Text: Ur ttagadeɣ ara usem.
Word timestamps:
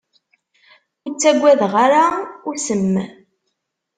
Ur 1.05 1.13
ttagadeɣ 1.13 1.73
ara 1.85 2.03
usem. 2.49 2.91